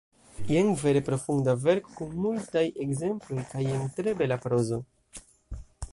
Jen 0.51 0.69
vere 0.83 1.01
profunda 1.09 1.53
verko 1.65 1.93
kun 1.99 2.15
multaj 2.23 2.65
ekzemploj 2.87 3.47
kaj 3.53 3.67
en 3.75 3.87
tre 3.99 4.17
bela 4.23 4.43
prozo. 4.47 4.85